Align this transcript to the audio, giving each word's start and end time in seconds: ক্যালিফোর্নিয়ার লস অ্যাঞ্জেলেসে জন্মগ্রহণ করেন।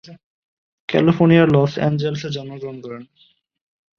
ক্যালিফোর্নিয়ার 0.89 1.47
লস 1.51 1.71
অ্যাঞ্জেলেসে 1.77 2.29
জন্মগ্রহণ 2.29 2.77
করেন। 2.81 3.03